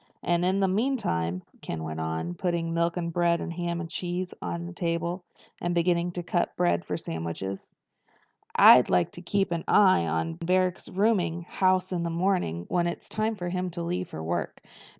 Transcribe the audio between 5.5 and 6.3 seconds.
and beginning to